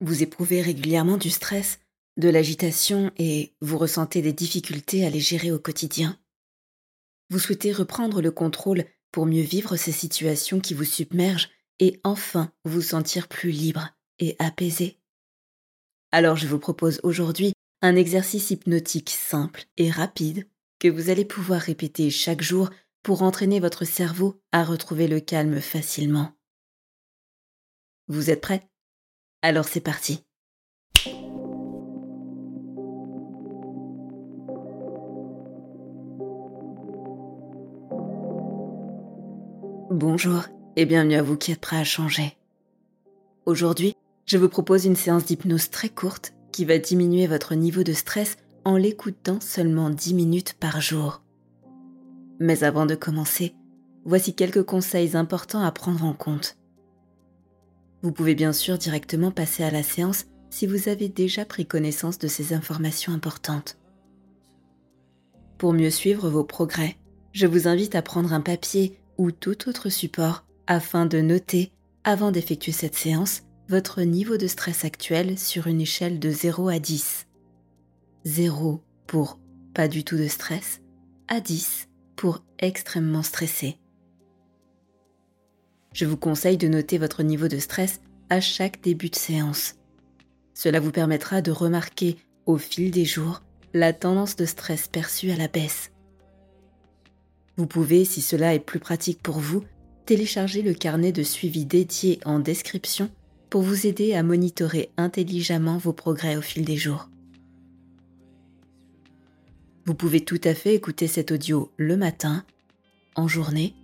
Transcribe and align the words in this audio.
Vous 0.00 0.22
éprouvez 0.22 0.62
régulièrement 0.62 1.16
du 1.16 1.30
stress, 1.30 1.80
de 2.16 2.28
l'agitation 2.28 3.10
et 3.16 3.54
vous 3.60 3.78
ressentez 3.78 4.22
des 4.22 4.32
difficultés 4.32 5.04
à 5.04 5.10
les 5.10 5.20
gérer 5.20 5.50
au 5.50 5.58
quotidien. 5.58 6.18
Vous 7.30 7.38
souhaitez 7.38 7.72
reprendre 7.72 8.22
le 8.22 8.30
contrôle 8.30 8.84
pour 9.12 9.26
mieux 9.26 9.42
vivre 9.42 9.76
ces 9.76 9.92
situations 9.92 10.60
qui 10.60 10.74
vous 10.74 10.84
submergent 10.84 11.50
et 11.78 12.00
enfin 12.04 12.52
vous 12.64 12.82
sentir 12.82 13.28
plus 13.28 13.50
libre 13.50 13.90
et 14.18 14.36
apaisé. 14.38 14.98
Alors 16.12 16.36
je 16.36 16.46
vous 16.46 16.58
propose 16.58 17.00
aujourd'hui 17.02 17.52
un 17.82 17.96
exercice 17.96 18.50
hypnotique 18.50 19.10
simple 19.10 19.64
et 19.76 19.90
rapide 19.90 20.48
que 20.78 20.88
vous 20.88 21.10
allez 21.10 21.24
pouvoir 21.24 21.60
répéter 21.60 22.10
chaque 22.10 22.42
jour 22.42 22.70
pour 23.02 23.22
entraîner 23.22 23.60
votre 23.60 23.84
cerveau 23.84 24.40
à 24.52 24.64
retrouver 24.64 25.08
le 25.08 25.20
calme 25.20 25.60
facilement. 25.60 26.32
Vous 28.08 28.30
êtes 28.30 28.40
prêt? 28.40 28.68
Alors 29.40 29.66
c'est 29.66 29.80
parti. 29.80 30.24
Bonjour 39.90 40.42
et 40.74 40.86
bienvenue 40.86 41.14
à 41.14 41.22
vous 41.22 41.36
qui 41.36 41.52
êtes 41.52 41.60
prêts 41.60 41.76
à 41.76 41.84
changer. 41.84 42.36
Aujourd'hui, 43.46 43.94
je 44.26 44.38
vous 44.38 44.48
propose 44.48 44.86
une 44.86 44.96
séance 44.96 45.26
d'hypnose 45.26 45.70
très 45.70 45.88
courte 45.88 46.34
qui 46.50 46.64
va 46.64 46.78
diminuer 46.78 47.28
votre 47.28 47.54
niveau 47.54 47.84
de 47.84 47.92
stress 47.92 48.38
en 48.64 48.76
l'écoutant 48.76 49.38
seulement 49.40 49.90
10 49.90 50.14
minutes 50.14 50.54
par 50.54 50.80
jour. 50.80 51.22
Mais 52.40 52.64
avant 52.64 52.86
de 52.86 52.96
commencer, 52.96 53.54
voici 54.04 54.34
quelques 54.34 54.64
conseils 54.64 55.16
importants 55.16 55.62
à 55.62 55.70
prendre 55.70 56.04
en 56.04 56.12
compte. 56.12 56.57
Vous 58.02 58.12
pouvez 58.12 58.34
bien 58.34 58.52
sûr 58.52 58.78
directement 58.78 59.30
passer 59.30 59.64
à 59.64 59.70
la 59.70 59.82
séance 59.82 60.26
si 60.50 60.66
vous 60.66 60.88
avez 60.88 61.08
déjà 61.08 61.44
pris 61.44 61.66
connaissance 61.66 62.18
de 62.18 62.28
ces 62.28 62.52
informations 62.52 63.12
importantes. 63.12 63.76
Pour 65.58 65.72
mieux 65.72 65.90
suivre 65.90 66.30
vos 66.30 66.44
progrès, 66.44 66.96
je 67.32 67.46
vous 67.46 67.66
invite 67.66 67.94
à 67.94 68.02
prendre 68.02 68.32
un 68.32 68.40
papier 68.40 68.98
ou 69.18 69.32
tout 69.32 69.68
autre 69.68 69.88
support 69.88 70.44
afin 70.66 71.06
de 71.06 71.20
noter, 71.20 71.72
avant 72.04 72.30
d'effectuer 72.30 72.72
cette 72.72 72.94
séance, 72.94 73.42
votre 73.68 74.02
niveau 74.02 74.36
de 74.36 74.46
stress 74.46 74.84
actuel 74.84 75.38
sur 75.38 75.66
une 75.66 75.80
échelle 75.80 76.20
de 76.20 76.30
0 76.30 76.68
à 76.68 76.78
10. 76.78 77.26
0 78.24 78.80
pour 79.06 79.40
pas 79.74 79.88
du 79.88 80.04
tout 80.04 80.16
de 80.16 80.26
stress, 80.26 80.80
à 81.26 81.40
10 81.40 81.88
pour 82.16 82.42
extrêmement 82.58 83.22
stressé. 83.22 83.78
Je 85.98 86.04
vous 86.04 86.16
conseille 86.16 86.58
de 86.58 86.68
noter 86.68 86.96
votre 86.96 87.24
niveau 87.24 87.48
de 87.48 87.58
stress 87.58 88.00
à 88.30 88.40
chaque 88.40 88.80
début 88.80 89.10
de 89.10 89.16
séance. 89.16 89.74
Cela 90.54 90.78
vous 90.78 90.92
permettra 90.92 91.42
de 91.42 91.50
remarquer 91.50 92.18
au 92.46 92.56
fil 92.56 92.92
des 92.92 93.04
jours 93.04 93.42
la 93.74 93.92
tendance 93.92 94.36
de 94.36 94.44
stress 94.44 94.86
perçue 94.86 95.32
à 95.32 95.36
la 95.36 95.48
baisse. 95.48 95.90
Vous 97.56 97.66
pouvez, 97.66 98.04
si 98.04 98.22
cela 98.22 98.54
est 98.54 98.60
plus 98.60 98.78
pratique 98.78 99.20
pour 99.20 99.40
vous, 99.40 99.64
télécharger 100.06 100.62
le 100.62 100.72
carnet 100.72 101.10
de 101.10 101.24
suivi 101.24 101.64
dédié 101.64 102.20
en 102.24 102.38
description 102.38 103.10
pour 103.50 103.62
vous 103.62 103.88
aider 103.88 104.14
à 104.14 104.22
monitorer 104.22 104.90
intelligemment 104.98 105.78
vos 105.78 105.92
progrès 105.92 106.36
au 106.36 106.42
fil 106.42 106.64
des 106.64 106.76
jours. 106.76 107.10
Vous 109.84 109.94
pouvez 109.94 110.20
tout 110.20 110.40
à 110.44 110.54
fait 110.54 110.76
écouter 110.76 111.08
cet 111.08 111.32
audio 111.32 111.72
le 111.76 111.96
matin, 111.96 112.44
en 113.16 113.26
journée 113.26 113.74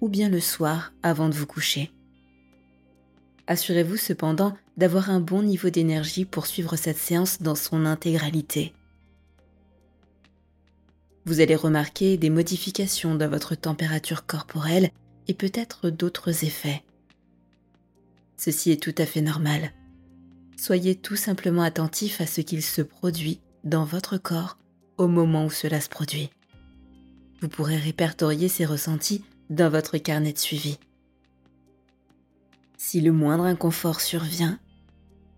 ou 0.00 0.08
bien 0.08 0.28
le 0.28 0.40
soir 0.40 0.92
avant 1.02 1.28
de 1.28 1.34
vous 1.34 1.46
coucher. 1.46 1.90
Assurez-vous 3.46 3.96
cependant 3.96 4.56
d'avoir 4.76 5.10
un 5.10 5.20
bon 5.20 5.42
niveau 5.42 5.70
d'énergie 5.70 6.24
pour 6.24 6.46
suivre 6.46 6.76
cette 6.76 6.96
séance 6.96 7.42
dans 7.42 7.54
son 7.54 7.84
intégralité 7.84 8.74
vous 11.26 11.40
allez 11.40 11.56
remarquer 11.56 12.16
des 12.16 12.30
modifications 12.30 13.14
dans 13.14 13.30
votre 13.30 13.54
température 13.54 14.26
corporelle 14.26 14.90
et 15.26 15.34
peut-être 15.34 15.88
d'autres 15.88 16.44
effets. 16.44 16.82
Ceci 18.36 18.70
est 18.70 18.82
tout 18.82 18.94
à 18.98 19.06
fait 19.06 19.22
normal. 19.22 19.72
Soyez 20.56 20.94
tout 20.94 21.16
simplement 21.16 21.62
attentif 21.62 22.20
à 22.20 22.26
ce 22.26 22.40
qu'il 22.40 22.62
se 22.62 22.82
produit 22.82 23.40
dans 23.64 23.84
votre 23.84 24.18
corps 24.18 24.58
au 24.98 25.08
moment 25.08 25.46
où 25.46 25.50
cela 25.50 25.80
se 25.80 25.88
produit. 25.88 26.30
Vous 27.40 27.48
pourrez 27.48 27.76
répertorier 27.76 28.48
ces 28.48 28.66
ressentis 28.66 29.24
dans 29.54 29.70
votre 29.70 29.98
carnet 29.98 30.32
de 30.32 30.38
suivi. 30.38 30.78
Si 32.76 33.00
le 33.00 33.12
moindre 33.12 33.44
inconfort 33.44 34.00
survient, 34.00 34.58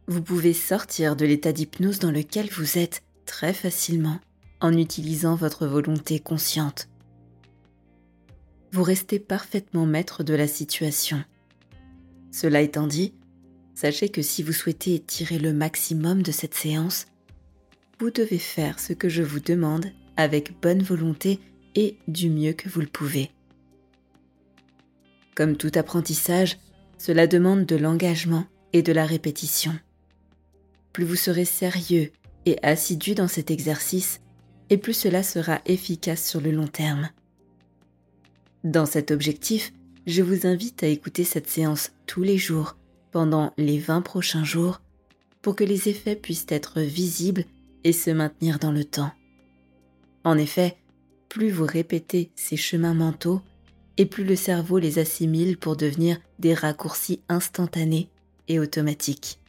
vous 0.09 0.23
pouvez 0.23 0.53
sortir 0.53 1.17
de 1.17 1.25
l'état 1.25 1.53
d'hypnose 1.53 1.99
dans 1.99 2.11
lequel 2.11 2.49
vous 2.51 2.79
êtes 2.79 3.03
très 3.25 3.53
facilement 3.53 4.21
en 4.61 4.77
utilisant 4.77 5.35
votre 5.35 5.67
volonté 5.67 6.21
consciente. 6.21 6.89
Vous 8.73 8.83
restez 8.83 9.19
parfaitement 9.19 9.87
maître 9.87 10.23
de 10.23 10.35
la 10.35 10.49
situation. 10.49 11.23
Cela 12.31 12.61
étant 12.61 12.87
dit, 12.87 13.15
sachez 13.75 14.09
que 14.09 14.23
si 14.23 14.43
vous 14.43 14.53
souhaitez 14.53 14.99
tirer 15.01 15.39
le 15.39 15.53
maximum 15.53 16.23
de 16.23 16.33
cette 16.33 16.55
séance, 16.55 17.07
vous 17.99 18.11
devez 18.11 18.39
faire 18.39 18.79
ce 18.79 18.93
que 18.93 19.09
je 19.09 19.23
vous 19.23 19.41
demande 19.41 19.87
avec 20.17 20.61
bonne 20.61 20.83
volonté 20.83 21.41
et 21.75 21.97
du 22.09 22.29
mieux 22.31 22.53
que 22.53 22.69
vous 22.69 22.81
le 22.81 22.87
pouvez. 22.87 23.31
Comme 25.37 25.57
tout 25.57 25.71
apprentissage, 25.75 26.59
cela 26.99 27.27
demande 27.27 27.67
de 27.67 27.77
l'engagement 27.77 28.47
et 28.73 28.83
de 28.83 28.93
la 28.93 29.05
répétition. 29.05 29.79
Plus 30.93 31.05
vous 31.05 31.15
serez 31.15 31.45
sérieux 31.45 32.11
et 32.47 32.59
assidu 32.63 33.15
dans 33.15 33.29
cet 33.29 33.51
exercice, 33.51 34.23
et 34.71 34.79
plus 34.79 34.95
cela 34.95 35.23
sera 35.23 35.61
efficace 35.67 36.27
sur 36.27 36.41
le 36.41 36.51
long 36.51 36.67
terme. 36.67 37.11
Dans 38.65 38.87
cet 38.87 39.11
objectif, 39.11 39.75
je 40.07 40.23
vous 40.23 40.47
invite 40.47 40.83
à 40.83 40.89
écouter 40.89 41.23
cette 41.23 41.49
séance 41.49 41.93
tous 42.07 42.23
les 42.23 42.39
jours 42.39 42.77
pendant 43.13 43.53
les 43.59 43.79
20 43.79 44.01
prochains 44.01 44.45
jours 44.45 44.81
pour 45.43 45.55
que 45.55 45.65
les 45.65 45.91
effets 45.91 46.17
puissent 46.17 46.47
être 46.49 46.81
visibles 46.81 47.45
et 47.85 47.93
se 47.93 48.11
maintenir 48.11 48.59
dans 48.59 48.73
le 48.73 48.85
temps. 48.85 49.13
En 50.25 50.39
effet, 50.39 50.79
plus 51.29 51.51
vous 51.51 51.67
répétez 51.67 52.31
ces 52.37 52.57
chemins 52.57 52.95
mentaux, 52.95 53.43
et 53.99 54.07
plus 54.07 54.25
le 54.25 54.37
cerveau 54.37 54.79
les 54.79 54.99
assimile 54.99 55.57
pour 55.57 55.77
devenir 55.77 56.19
des 56.39 56.55
raccourcis 56.55 57.21
instantanés 57.29 58.09
et 58.49 58.59
automatiques. 58.59 59.41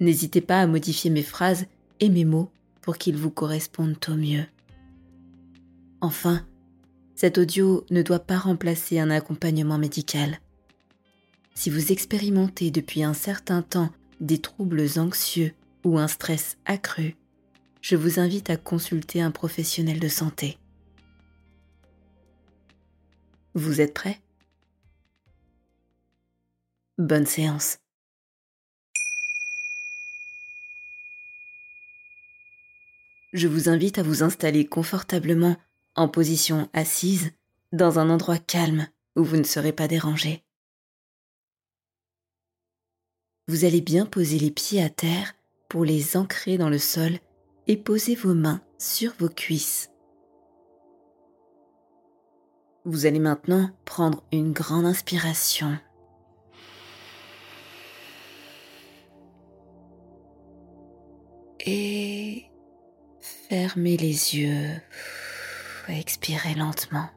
N'hésitez 0.00 0.40
pas 0.40 0.60
à 0.60 0.66
modifier 0.66 1.10
mes 1.10 1.22
phrases 1.22 1.66
et 2.00 2.08
mes 2.08 2.24
mots 2.24 2.50
pour 2.80 2.98
qu'ils 2.98 3.16
vous 3.16 3.30
correspondent 3.30 3.96
au 4.08 4.14
mieux. 4.14 4.44
Enfin, 6.00 6.44
cet 7.14 7.38
audio 7.38 7.86
ne 7.90 8.02
doit 8.02 8.18
pas 8.18 8.38
remplacer 8.38 8.98
un 8.98 9.10
accompagnement 9.10 9.78
médical. 9.78 10.40
Si 11.54 11.70
vous 11.70 11.92
expérimentez 11.92 12.70
depuis 12.70 13.04
un 13.04 13.14
certain 13.14 13.62
temps 13.62 13.90
des 14.20 14.38
troubles 14.38 14.84
anxieux 14.96 15.52
ou 15.84 15.98
un 15.98 16.08
stress 16.08 16.56
accru, 16.64 17.16
je 17.80 17.94
vous 17.94 18.18
invite 18.18 18.50
à 18.50 18.56
consulter 18.56 19.20
un 19.20 19.30
professionnel 19.30 20.00
de 20.00 20.08
santé. 20.08 20.58
Vous 23.54 23.82
êtes 23.82 23.92
prêt 23.92 24.18
Bonne 26.96 27.26
séance. 27.26 27.78
Je 33.34 33.48
vous 33.48 33.68
invite 33.68 33.98
à 33.98 34.02
vous 34.02 34.22
installer 34.22 34.64
confortablement 34.64 35.56
en 35.96 36.08
position 36.08 36.70
assise 36.72 37.32
dans 37.72 37.98
un 37.98 38.08
endroit 38.08 38.38
calme 38.38 38.88
où 39.16 39.24
vous 39.24 39.36
ne 39.36 39.44
serez 39.44 39.72
pas 39.72 39.88
dérangé. 39.88 40.42
Vous 43.48 43.66
allez 43.66 43.82
bien 43.82 44.06
poser 44.06 44.38
les 44.38 44.50
pieds 44.50 44.82
à 44.82 44.88
terre 44.88 45.34
pour 45.68 45.84
les 45.84 46.16
ancrer 46.16 46.56
dans 46.56 46.70
le 46.70 46.78
sol 46.78 47.18
et 47.66 47.76
poser 47.76 48.14
vos 48.14 48.34
mains 48.34 48.62
sur 48.78 49.12
vos 49.18 49.28
cuisses. 49.28 49.91
Vous 52.84 53.06
allez 53.06 53.20
maintenant 53.20 53.70
prendre 53.84 54.24
une 54.32 54.52
grande 54.52 54.86
inspiration. 54.86 55.78
Et 61.60 62.46
fermez 63.20 63.96
les 63.96 64.36
yeux. 64.36 64.80
Expirez 65.88 66.54
lentement. 66.54 67.08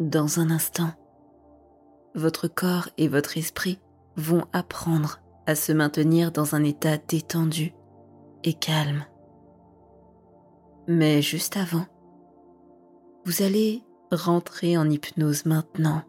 Dans 0.00 0.38
un 0.38 0.50
instant, 0.50 0.90
votre 2.14 2.46
corps 2.46 2.90
et 2.98 3.08
votre 3.08 3.38
esprit 3.38 3.78
vont 4.16 4.44
apprendre 4.52 5.20
à 5.46 5.54
se 5.54 5.72
maintenir 5.72 6.30
dans 6.30 6.54
un 6.54 6.62
état 6.62 6.98
détendu 6.98 7.72
et 8.42 8.52
calme. 8.52 9.06
Mais 10.86 11.22
juste 11.22 11.56
avant, 11.56 11.86
vous 13.24 13.42
allez 13.42 13.82
rentrer 14.10 14.76
en 14.76 14.88
hypnose 14.88 15.46
maintenant 15.46 16.02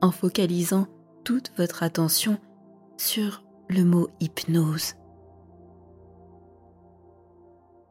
en 0.00 0.10
focalisant 0.10 0.86
toute 1.24 1.52
votre 1.58 1.82
attention 1.82 2.38
sur 2.96 3.44
le 3.68 3.84
mot 3.84 4.08
hypnose. 4.20 4.94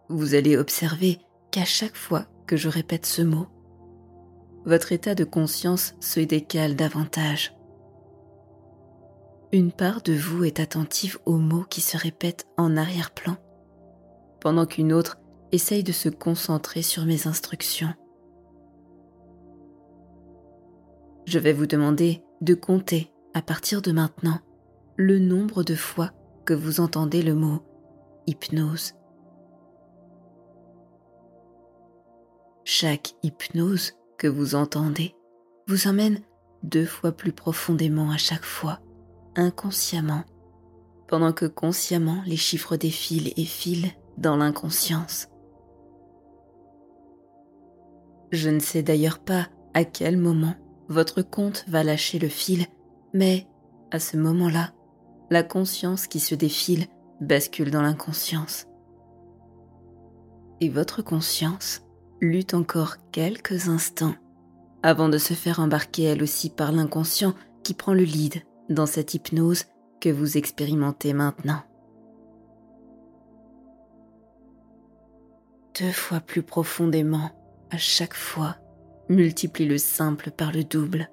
Vous 0.10 0.34
allez 0.34 0.58
observer 0.58 1.20
qu'à 1.52 1.66
chaque 1.66 1.96
fois 1.96 2.26
que 2.48 2.58
je 2.58 2.68
répète 2.68 3.06
ce 3.06 3.22
mot, 3.22 3.48
votre 4.66 4.92
état 4.92 5.14
de 5.14 5.24
conscience 5.24 5.94
se 6.00 6.20
décale 6.20 6.76
davantage. 6.76 7.56
Une 9.52 9.72
part 9.72 10.02
de 10.02 10.14
vous 10.14 10.44
est 10.44 10.60
attentive 10.60 11.20
aux 11.26 11.38
mots 11.38 11.66
qui 11.70 11.82
se 11.82 11.98
répètent 11.98 12.48
en 12.58 12.76
arrière-plan, 12.76 13.38
pendant 14.42 14.66
qu'une 14.66 14.94
autre 14.94 15.20
essaye 15.52 15.84
de 15.84 15.92
se 15.92 16.10
concentrer 16.10 16.82
sur 16.82 17.06
mes 17.06 17.28
instructions. 17.28 17.94
Je 21.26 21.40
vais 21.40 21.54
vous 21.54 21.68
demander 21.68 22.24
de 22.42 22.54
compter 22.56 23.12
à 23.34 23.42
partir 23.42 23.82
de 23.82 23.92
maintenant 23.92 24.40
le 24.96 25.20
nombre 25.20 25.64
de 25.64 25.76
fois 25.76 26.12
que 26.46 26.54
vous 26.54 26.80
entendez 26.80 27.22
le 27.22 27.36
mot 27.36 27.62
hypnose. 28.28 28.94
Chaque 32.64 33.14
hypnose 33.24 33.94
que 34.18 34.28
vous 34.28 34.56
entendez 34.56 35.16
vous 35.68 35.88
emmène 35.88 36.22
deux 36.64 36.86
fois 36.86 37.12
plus 37.12 37.32
profondément 37.32 38.12
à 38.12 38.18
chaque 38.18 38.44
fois, 38.44 38.80
inconsciemment, 39.36 40.24
pendant 41.08 41.32
que 41.32 41.46
consciemment 41.46 42.22
les 42.26 42.38
chiffres 42.38 42.76
défilent 42.76 43.34
et 43.38 43.46
filent 43.46 43.92
dans 44.18 44.36
l'inconscience. 44.36 45.29
Je 48.32 48.50
ne 48.50 48.60
sais 48.60 48.84
d'ailleurs 48.84 49.20
pas 49.20 49.48
à 49.74 49.84
quel 49.84 50.18
moment 50.18 50.56
votre 50.88 51.22
compte 51.22 51.66
va 51.68 51.84
lâcher 51.84 52.20
le 52.20 52.28
fil, 52.28 52.66
mais 53.14 53.48
à 53.92 54.00
ce 54.00 54.18
moment-là, 54.18 54.72
la 55.30 55.44
conscience 55.44 56.08
qui 56.08 56.20
se 56.20 56.36
défile 56.36 56.88
bascule 57.22 57.72
dans 57.72 57.82
l'inconscience. 57.82 58.66
Et 60.62 60.70
votre 60.70 61.02
conscience 61.02 61.82
lutte 62.22 62.54
encore 62.54 62.98
quelques 63.12 63.70
instants 63.70 64.16
avant 64.84 65.10
de 65.10 65.18
se 65.18 65.34
faire 65.34 65.60
embarquer 65.60 66.04
elle 66.04 66.24
aussi 66.24 66.50
par 66.50 66.72
l'inconscient 66.72 67.34
qui 67.64 67.74
prend 67.74 67.94
le 67.94 68.04
lead 68.04 68.44
dans 68.70 68.86
cette 68.86 69.14
hypnose 69.14 69.66
que 70.00 70.10
vous 70.10 70.38
expérimentez 70.38 71.14
maintenant. 71.14 71.62
Deux 75.80 75.92
fois 75.92 76.20
plus 76.20 76.44
profondément 76.44 77.32
à 77.72 77.78
chaque 77.78 78.14
fois, 78.14 78.56
multiplie 79.10 79.68
le 79.68 79.78
simple 79.78 80.32
par 80.32 80.52
le 80.52 80.64
double. 80.64 81.10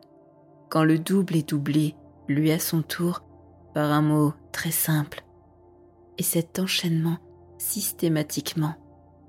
Quand 0.68 0.84
le 0.84 0.98
double 0.98 1.36
est 1.36 1.48
doublé, 1.48 1.96
lui 2.28 2.50
à 2.50 2.58
son 2.58 2.82
tour, 2.82 3.22
par 3.74 3.92
un 3.92 4.02
mot 4.02 4.32
très 4.52 4.70
simple. 4.70 5.24
Et 6.18 6.22
cet 6.22 6.58
enchaînement, 6.58 7.18
systématiquement, 7.58 8.74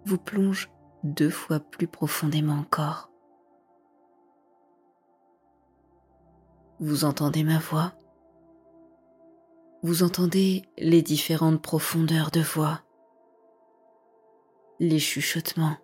vous 0.05 0.17
plonge 0.17 0.71
deux 1.03 1.29
fois 1.29 1.59
plus 1.59 1.87
profondément 1.87 2.55
encore. 2.55 3.11
Vous 6.79 7.05
entendez 7.05 7.43
ma 7.43 7.59
voix? 7.59 7.93
Vous 9.83 10.03
entendez 10.03 10.63
les 10.77 11.01
différentes 11.01 11.61
profondeurs 11.61 12.31
de 12.31 12.41
voix, 12.41 12.81
les 14.79 14.99
chuchotements 14.99 15.77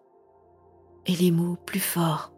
et 1.06 1.16
les 1.16 1.32
mots 1.32 1.58
plus 1.66 1.80
forts, 1.80 2.34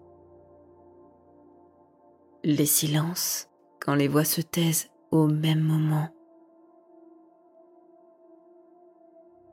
les 2.43 2.65
silences 2.65 3.49
quand 3.79 3.95
les 3.95 4.07
voix 4.07 4.23
se 4.23 4.41
taisent 4.41 4.89
au 5.11 5.27
même 5.27 5.61
moment. 5.61 6.09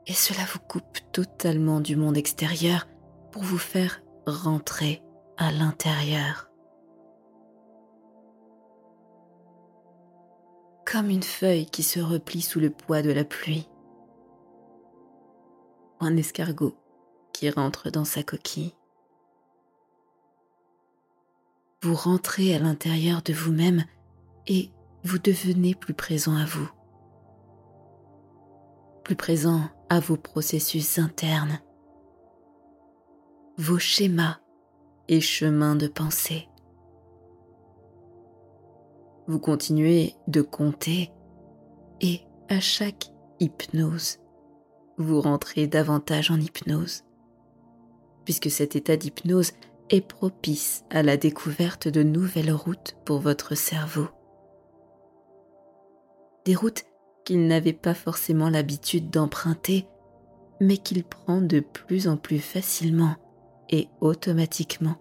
Et 0.05 0.13
cela 0.13 0.43
vous 0.51 0.59
coupe 0.59 0.99
totalement 1.11 1.79
du 1.79 1.95
monde 1.95 2.17
extérieur 2.17 2.87
pour 3.31 3.43
vous 3.43 3.57
faire 3.57 4.01
rentrer 4.27 5.01
à 5.37 5.51
l'intérieur. 5.51 6.49
Comme 10.85 11.09
une 11.09 11.23
feuille 11.23 11.65
qui 11.65 11.81
se 11.81 11.99
replie 11.99 12.41
sous 12.41 12.59
le 12.59 12.69
poids 12.69 13.01
de 13.01 13.11
la 13.11 13.23
pluie. 13.23 13.67
un 16.03 16.17
escargot 16.17 16.75
qui 17.31 17.49
rentre 17.49 17.89
dans 17.89 18.05
sa 18.05 18.23
coquille. 18.23 18.73
Vous 21.83 21.93
rentrez 21.93 22.55
à 22.55 22.59
l'intérieur 22.59 23.21
de 23.21 23.33
vous-même 23.33 23.83
et 24.47 24.71
vous 25.03 25.19
devenez 25.19 25.75
plus 25.75 25.93
présent 25.93 26.35
à 26.35 26.45
vous. 26.45 26.69
Plus 29.03 29.15
présent 29.15 29.61
à 29.89 29.99
vos 29.99 30.17
processus 30.17 30.97
internes 30.97 31.59
vos 33.57 33.77
schémas 33.77 34.39
et 35.07 35.21
chemins 35.21 35.75
de 35.75 35.87
pensée. 35.87 36.47
Vous 39.27 39.39
continuez 39.39 40.15
de 40.27 40.41
compter 40.41 41.11
et 42.01 42.21
à 42.49 42.59
chaque 42.59 43.11
hypnose, 43.39 44.19
vous 44.97 45.21
rentrez 45.21 45.67
davantage 45.67 46.31
en 46.31 46.39
hypnose, 46.39 47.03
puisque 48.25 48.49
cet 48.49 48.75
état 48.75 48.97
d'hypnose 48.97 49.51
propice 50.01 50.83
à 50.89 51.03
la 51.03 51.17
découverte 51.17 51.87
de 51.87 52.03
nouvelles 52.03 52.51
routes 52.51 52.95
pour 53.05 53.19
votre 53.19 53.55
cerveau. 53.55 54.07
Des 56.45 56.55
routes 56.55 56.83
qu'il 57.25 57.47
n'avait 57.47 57.73
pas 57.73 57.93
forcément 57.93 58.49
l'habitude 58.49 59.09
d'emprunter, 59.09 59.87
mais 60.59 60.77
qu'il 60.77 61.03
prend 61.03 61.41
de 61.41 61.59
plus 61.59 62.07
en 62.07 62.17
plus 62.17 62.39
facilement 62.39 63.15
et 63.69 63.87
automatiquement 64.01 64.95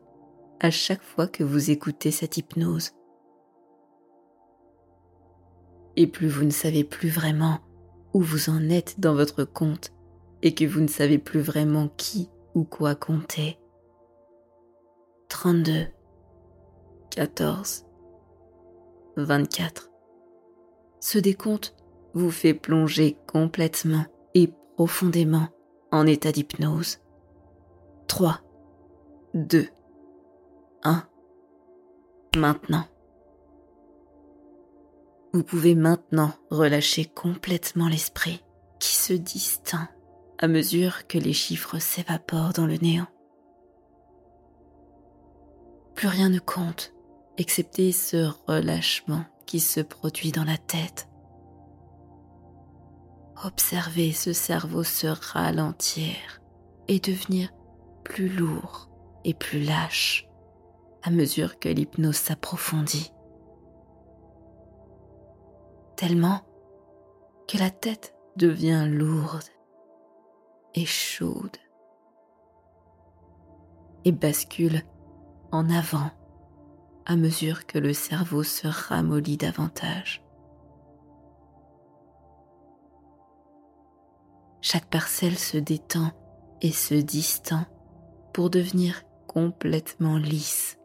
à 0.61 0.71
chaque 0.71 1.03
fois 1.03 1.27
que 1.27 1.43
vous 1.43 1.71
écoutez 1.71 2.11
cette 2.11 2.37
hypnose. 2.37 2.93
Et 5.97 6.07
plus 6.07 6.29
vous 6.29 6.45
ne 6.45 6.51
savez 6.51 6.85
plus 6.85 7.09
vraiment 7.09 7.59
où 8.15 8.21
vous 8.21 8.49
en 8.49 8.71
êtes 8.71 9.01
dans 9.01 9.15
votre 9.15 9.45
compte 9.45 9.93
et 10.43 10.55
que 10.55 10.65
vous 10.65 10.81
ne 10.81 10.87
savez 10.87 11.19
plus 11.19 11.41
vraiment 11.41 11.89
qui 11.89 12.29
ou 12.55 12.65
quoi 12.65 12.95
compter. 12.95 13.59
32, 15.33 15.87
14, 17.11 17.87
24. 19.17 19.91
Ce 21.01 21.19
décompte 21.19 21.75
vous 22.13 22.31
fait 22.31 22.53
plonger 22.53 23.17
complètement 23.27 24.05
et 24.35 24.53
profondément 24.77 25.49
en 25.91 26.07
état 26.07 26.33
d'hypnose. 26.33 26.99
3, 28.09 28.41
2, 29.33 29.69
1. 30.85 31.03
Maintenant. 32.37 32.85
Vous 35.33 35.43
pouvez 35.43 35.75
maintenant 35.75 36.33
relâcher 36.51 37.07
complètement 37.07 37.89
l'esprit 37.89 38.45
qui 38.79 38.95
se 38.95 39.15
distend 39.15 39.89
à 40.39 40.47
mesure 40.47 41.07
que 41.07 41.17
les 41.17 41.33
chiffres 41.33 41.79
s'évaporent 41.79 42.53
dans 42.53 42.67
le 42.67 42.77
néant. 42.77 43.09
Plus 46.03 46.09
rien 46.09 46.31
ne 46.31 46.41
compte, 46.41 46.93
excepté 47.39 47.93
ce 47.93 48.29
relâchement 48.49 49.25
qui 49.47 49.61
se 49.61 49.79
produit 49.79 50.33
dans 50.33 50.43
la 50.43 50.59
tête. 50.59 51.09
Observez 53.45 54.11
ce 54.11 54.33
cerveau 54.33 54.83
se 54.83 55.07
ralentir 55.07 56.17
et 56.89 56.99
devenir 56.99 57.53
plus 58.03 58.29
lourd 58.29 58.91
et 59.23 59.33
plus 59.33 59.63
lâche 59.63 60.29
à 61.05 61.13
mesure 61.13 61.61
que 61.61 61.69
l'hypnose 61.69 62.17
s'approfondit. 62.17 63.13
Tellement 65.95 66.41
que 67.47 67.59
la 67.59 67.71
tête 67.71 68.13
devient 68.35 68.87
lourde 68.89 69.51
et 70.75 70.85
chaude 70.85 71.59
et 74.05 74.11
bascule 74.11 74.83
en 75.53 75.71
avant 75.71 76.11
à 77.07 77.17
mesure 77.17 77.67
que 77.67 77.79
le 77.79 77.93
cerveau 77.93 78.43
se 78.43 78.67
ramollit 78.67 79.37
davantage. 79.37 80.25
Chaque 84.61 84.89
parcelle 84.89 85.39
se 85.39 85.59
détend 85.59 86.13
et 86.61 86.71
se 86.71 86.95
distend 86.95 87.65
pour 88.33 88.51
devenir 88.51 89.03
complètement 89.27 90.17
lisse. 90.17 90.79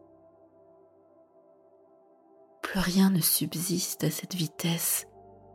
Plus 2.64 2.80
rien 2.80 3.12
ne 3.12 3.22
subsiste 3.22 4.04
à 4.04 4.10
cette 4.10 4.34
vitesse, 4.34 5.08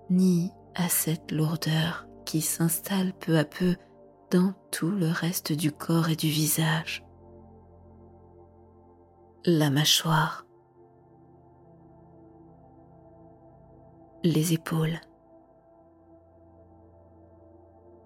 ni 0.08 0.52
à 0.74 0.88
cette 0.88 1.32
lourdeur 1.32 2.06
qui 2.24 2.40
s'installe 2.40 3.12
peu 3.14 3.36
à 3.36 3.44
peu 3.44 3.76
dans 4.30 4.54
tout 4.70 4.90
le 4.90 5.08
reste 5.08 5.52
du 5.52 5.72
corps 5.72 6.08
et 6.08 6.16
du 6.16 6.28
visage. 6.28 7.04
La 9.44 9.70
mâchoire, 9.70 10.46
les 14.22 14.52
épaules, 14.52 15.00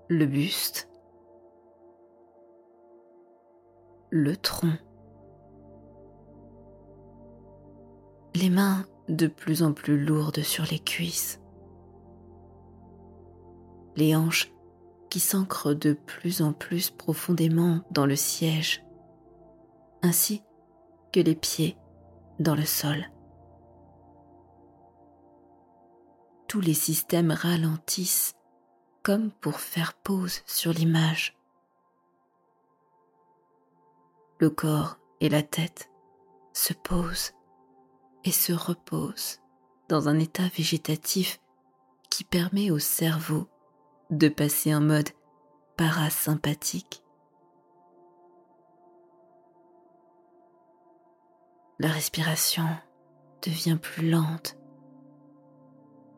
le 0.08 0.24
buste, 0.24 0.88
le 4.08 4.34
tronc, 4.34 4.78
les 8.34 8.48
mains 8.48 8.86
de 9.10 9.26
plus 9.26 9.62
en 9.62 9.74
plus 9.74 10.02
lourdes 10.02 10.40
sur 10.40 10.64
les 10.70 10.78
cuisses, 10.78 11.42
les 13.94 14.16
hanches 14.16 14.50
qui 15.10 15.20
s'ancrent 15.20 15.74
de 15.74 15.92
plus 15.92 16.40
en 16.40 16.54
plus 16.54 16.88
profondément 16.88 17.80
dans 17.90 18.06
le 18.06 18.16
siège, 18.16 18.82
ainsi 20.00 20.42
les 21.22 21.36
pieds 21.36 21.76
dans 22.38 22.54
le 22.54 22.64
sol. 22.64 23.10
Tous 26.48 26.60
les 26.60 26.74
systèmes 26.74 27.32
ralentissent 27.32 28.34
comme 29.02 29.30
pour 29.30 29.60
faire 29.60 29.94
pause 29.94 30.42
sur 30.46 30.72
l'image. 30.72 31.36
Le 34.38 34.50
corps 34.50 34.98
et 35.20 35.28
la 35.28 35.42
tête 35.42 35.90
se 36.52 36.72
posent 36.72 37.32
et 38.24 38.32
se 38.32 38.52
reposent 38.52 39.40
dans 39.88 40.08
un 40.08 40.18
état 40.18 40.48
végétatif 40.56 41.40
qui 42.10 42.24
permet 42.24 42.70
au 42.70 42.78
cerveau 42.78 43.48
de 44.10 44.28
passer 44.28 44.74
en 44.74 44.80
mode 44.80 45.08
parasympathique. 45.76 47.02
La 51.78 51.88
respiration 51.88 52.66
devient 53.42 53.78
plus 53.80 54.10
lente 54.10 54.56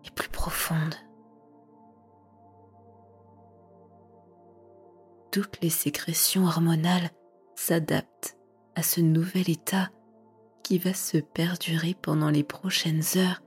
et 0.05 0.11
plus 0.11 0.29
profonde. 0.29 0.95
toutes 5.31 5.61
les 5.63 5.71
sécrétions 5.71 6.47
hormonales 6.47 7.11
s'adaptent 7.55 8.37
à 8.75 8.83
ce 8.83 9.01
nouvel 9.01 9.51
état 9.51 9.91
qui 10.63 10.79
va 10.79 10.95
se 10.95 11.19
perdurer 11.19 11.95
pendant 12.01 12.31
les 12.31 12.45
prochaines 12.45 13.03
heures 13.17 13.41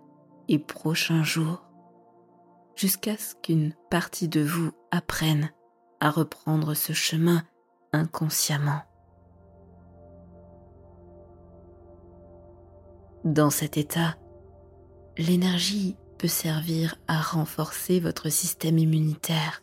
et 0.47 0.59
prochains 0.59 1.23
jours, 1.23 1.65
jusqu'à 2.75 3.17
ce 3.17 3.35
qu'une 3.35 3.73
partie 3.89 4.27
de 4.27 4.41
vous 4.41 4.71
apprenne 4.91 5.51
à 5.99 6.09
reprendre 6.09 6.73
ce 6.73 6.93
chemin 6.93 7.43
inconsciemment. 7.93 8.81
Dans 13.23 13.49
cet 13.49 13.77
état, 13.77 14.17
l'énergie 15.17 15.95
peut 16.17 16.27
servir 16.27 16.95
à 17.07 17.21
renforcer 17.21 17.99
votre 17.99 18.29
système 18.29 18.77
immunitaire 18.77 19.61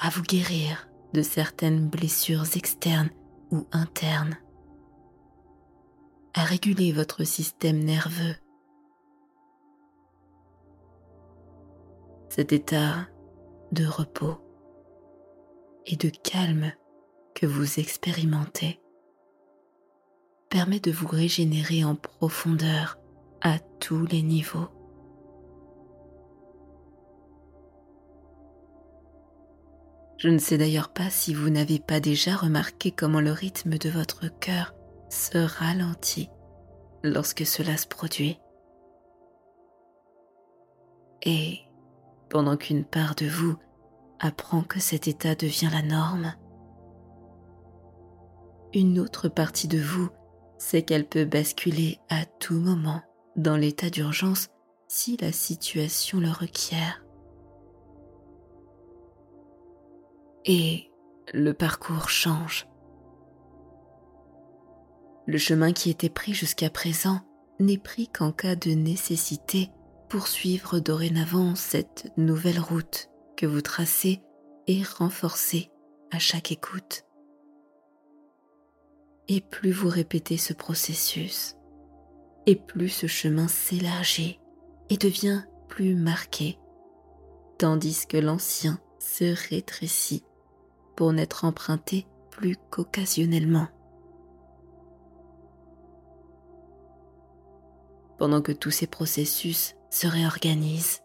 à 0.00 0.10
vous 0.10 0.22
guérir 0.22 0.88
de 1.14 1.22
certaines 1.22 1.88
blessures 1.88 2.56
externes 2.56 3.10
ou 3.50 3.66
internes, 3.72 4.36
à 6.34 6.42
réguler 6.42 6.92
votre 6.92 7.24
système 7.24 7.78
nerveux. 7.78 8.34
Cet 12.28 12.52
état 12.52 13.06
de 13.72 13.86
repos 13.86 14.36
et 15.86 15.96
de 15.96 16.10
calme 16.10 16.72
que 17.34 17.46
vous 17.46 17.78
expérimentez 17.78 18.80
permet 20.54 20.78
de 20.78 20.92
vous 20.92 21.08
régénérer 21.08 21.82
en 21.82 21.96
profondeur 21.96 22.96
à 23.42 23.58
tous 23.80 24.06
les 24.06 24.22
niveaux. 24.22 24.68
Je 30.16 30.28
ne 30.28 30.38
sais 30.38 30.56
d'ailleurs 30.56 30.92
pas 30.92 31.10
si 31.10 31.34
vous 31.34 31.50
n'avez 31.50 31.80
pas 31.80 31.98
déjà 31.98 32.36
remarqué 32.36 32.92
comment 32.92 33.20
le 33.20 33.32
rythme 33.32 33.78
de 33.78 33.90
votre 33.90 34.28
cœur 34.38 34.76
se 35.10 35.38
ralentit 35.38 36.30
lorsque 37.02 37.44
cela 37.44 37.76
se 37.76 37.88
produit. 37.88 38.38
Et 41.22 41.62
pendant 42.30 42.56
qu'une 42.56 42.84
part 42.84 43.16
de 43.16 43.26
vous 43.26 43.56
apprend 44.20 44.62
que 44.62 44.78
cet 44.78 45.08
état 45.08 45.34
devient 45.34 45.70
la 45.72 45.82
norme, 45.82 46.32
une 48.72 49.00
autre 49.00 49.28
partie 49.28 49.66
de 49.66 49.80
vous 49.80 50.10
sait 50.64 50.82
qu'elle 50.82 51.06
peut 51.06 51.24
basculer 51.24 51.98
à 52.08 52.24
tout 52.24 52.58
moment 52.58 53.02
dans 53.36 53.56
l'état 53.56 53.90
d'urgence 53.90 54.48
si 54.88 55.16
la 55.16 55.32
situation 55.32 56.20
le 56.20 56.30
requiert. 56.30 57.04
et 60.44 60.90
le 61.32 61.52
parcours 61.52 62.08
change. 62.08 62.68
Le 65.26 65.38
chemin 65.38 65.72
qui 65.72 65.90
était 65.90 66.10
pris 66.10 66.34
jusqu'à 66.34 66.70
présent 66.70 67.20
n'est 67.60 67.78
pris 67.78 68.08
qu'en 68.08 68.30
cas 68.30 68.56
de 68.56 68.72
nécessité 68.72 69.70
pour 70.08 70.28
suivre 70.28 70.80
dorénavant 70.80 71.54
cette 71.54 72.12
nouvelle 72.16 72.60
route 72.60 73.08
que 73.36 73.46
vous 73.46 73.62
tracez 73.62 74.20
et 74.66 74.82
renforcez 74.82 75.70
à 76.10 76.18
chaque 76.18 76.52
écoute. 76.52 77.04
Et 79.28 79.40
plus 79.40 79.72
vous 79.72 79.88
répétez 79.88 80.36
ce 80.36 80.52
processus, 80.52 81.56
et 82.46 82.56
plus 82.56 82.90
ce 82.90 83.06
chemin 83.06 83.48
s'élargit 83.48 84.38
et 84.90 84.98
devient 84.98 85.44
plus 85.68 85.94
marqué, 85.94 86.58
tandis 87.58 88.06
que 88.06 88.18
l'ancien 88.18 88.78
se 88.98 89.34
rétrécit 89.48 90.24
pour 90.94 91.12
n'être 91.12 91.44
emprunté 91.44 92.06
plus 92.30 92.56
qu'occasionnellement. 92.70 93.68
Pendant 98.18 98.42
que 98.42 98.52
tous 98.52 98.70
ces 98.70 98.86
processus 98.86 99.74
se 99.90 100.06
réorganisent, 100.06 101.00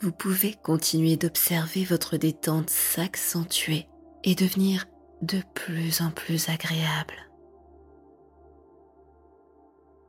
vous 0.00 0.12
pouvez 0.12 0.54
continuer 0.54 1.16
d'observer 1.16 1.84
votre 1.84 2.16
détente 2.16 2.70
s'accentuer 2.70 3.88
et 4.24 4.34
devenir 4.34 4.86
de 5.22 5.40
plus 5.54 6.00
en 6.00 6.10
plus 6.10 6.48
agréable. 6.48 7.14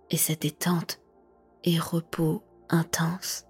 Et 0.10 0.18
cette 0.18 0.44
détente 0.44 1.02
et 1.64 1.80
repos 1.80 2.44
intense 2.70 3.46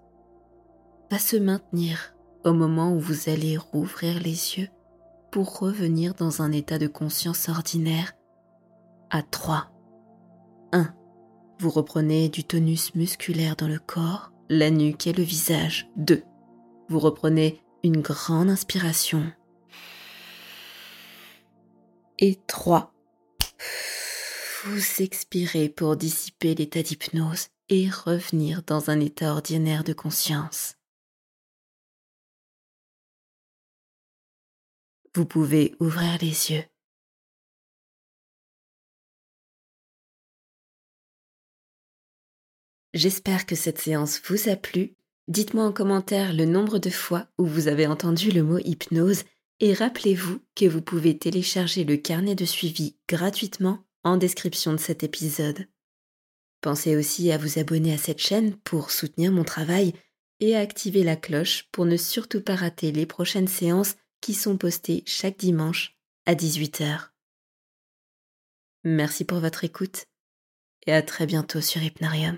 va 1.12 1.20
se 1.20 1.38
maintenir 1.38 2.16
au 2.44 2.54
moment 2.54 2.94
où 2.94 3.00
vous 3.00 3.30
allez 3.30 3.58
rouvrir 3.58 4.20
les 4.20 4.58
yeux 4.58 4.70
pour 5.32 5.60
revenir 5.60 6.14
dans 6.14 6.42
un 6.42 6.52
état 6.52 6.80
de 6.80 6.88
conscience 6.88 7.50
ordinaire 7.50 8.14
à 9.10 9.22
3. 9.22 9.72
1. 10.74 10.94
Vous 11.60 11.70
reprenez 11.70 12.30
du 12.30 12.44
tonus 12.44 12.94
musculaire 12.96 13.56
dans 13.56 13.68
le 13.68 13.80
corps, 13.80 14.32
la 14.50 14.70
nuque 14.70 15.08
et 15.08 15.14
le 15.14 15.24
visage. 15.24 15.90
2. 15.98 16.24
Vous 16.90 17.00
reprenez 17.00 17.62
une 17.84 18.02
grande 18.02 18.50
inspiration. 18.50 19.24
Et 22.20 22.40
3. 22.48 22.92
vous 24.64 25.04
expirez 25.04 25.70
pour 25.70 25.96
dissiper 25.96 26.56
l'état 26.56 26.82
d'hypnose 26.82 27.50
et 27.70 27.90
revenir 27.92 28.64
dans 28.64 28.90
un 28.90 29.00
état 29.00 29.32
ordinaire 29.32 29.84
de 29.84 29.94
conscience. 29.94 30.78
Vous 35.14 35.26
pouvez 35.26 35.76
ouvrir 35.80 36.18
les 36.20 36.52
yeux. 36.52 36.64
J'espère 42.96 43.46
que 43.46 43.56
cette 43.56 43.80
séance 43.80 44.20
vous 44.24 44.50
a 44.50 44.56
plu. 44.56 44.96
Dites-moi 45.28 45.66
en 45.66 45.72
commentaire 45.72 46.34
le 46.34 46.46
nombre 46.46 46.80
de 46.80 46.90
fois 46.90 47.28
où 47.38 47.46
vous 47.46 47.68
avez 47.68 47.86
entendu 47.86 48.32
le 48.32 48.42
mot 48.42 48.58
hypnose 48.58 49.24
et 49.60 49.74
rappelez-vous 49.74 50.40
que 50.56 50.66
vous 50.66 50.82
pouvez 50.82 51.18
télécharger 51.18 51.84
le 51.84 51.98
carnet 51.98 52.36
de 52.36 52.46
suivi 52.46 52.96
gratuitement 53.08 53.84
en 54.04 54.18
description 54.18 54.72
de 54.74 54.78
cet 54.78 55.04
épisode. 55.04 55.68
Pensez 56.62 56.96
aussi 56.96 57.32
à 57.32 57.38
vous 57.38 57.60
abonner 57.60 57.94
à 57.94 57.98
cette 57.98 58.20
chaîne 58.20 58.56
pour 58.58 58.92
soutenir 58.92 59.32
mon 59.32 59.44
travail 59.44 59.94
et 60.40 60.56
à 60.56 60.60
activer 60.60 61.04
la 61.04 61.16
cloche 61.16 61.68
pour 61.72 61.86
ne 61.86 61.98
surtout 61.98 62.42
pas 62.42 62.56
rater 62.56 62.92
les 62.92 63.06
prochaines 63.06 63.48
séances 63.48 63.96
qui 64.22 64.34
sont 64.34 64.58
postées 64.58 65.04
chaque 65.06 65.38
dimanche 65.38 65.98
à 66.26 66.36
18h. 66.36 67.10
Merci 68.84 69.26
pour 69.26 69.40
votre 69.40 69.64
écoute 69.64 70.06
et 70.86 70.94
à 70.94 71.02
très 71.02 71.26
bientôt 71.26 71.62
sur 71.62 71.82
Hypnarium. 71.84 72.38